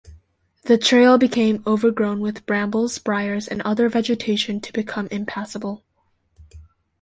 The 0.63 0.79
trail 0.79 1.19
became 1.19 1.61
overgrown 1.67 2.21
with 2.21 2.47
brambles, 2.47 2.97
briars 2.97 3.47
and 3.47 3.61
other 3.61 3.87
vegetation 3.87 4.59
to 4.61 4.73
become 4.73 5.07
impassable. 5.11 5.83